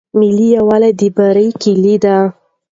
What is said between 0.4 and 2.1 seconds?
یووالی د بریا کیلي